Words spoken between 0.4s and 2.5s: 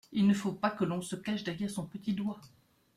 pas que l’on se cache derrière son petit doigt.